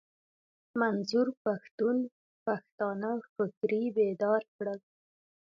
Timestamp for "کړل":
4.55-4.79